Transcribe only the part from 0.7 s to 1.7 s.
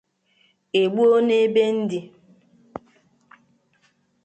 e gbuo' n'ebe